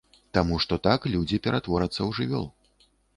[0.35, 2.49] Таму што так людзі ператворацца ў жывёл.